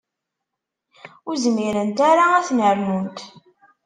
Ur 1.27 1.35
zmirent 1.43 1.97
ara 2.09 2.25
ad 2.37 2.45
ten-rnunt. 2.47 3.19